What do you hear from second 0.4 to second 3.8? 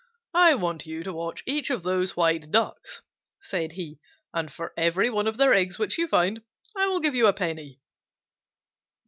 want you to watch each of those white Ducks," said